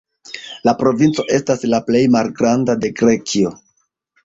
La 0.69 0.73
provinco 0.79 1.25
estas 1.35 1.67
la 1.75 1.81
plej 1.91 2.03
malgranda 2.17 2.79
de 2.87 2.93
Grekio. 3.03 3.55